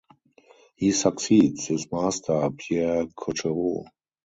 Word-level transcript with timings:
He 0.77 0.93
succeeds 0.93 1.67
his 1.67 1.91
master 1.91 2.49
Pierre 2.57 3.05
Cochereau. 3.15 3.85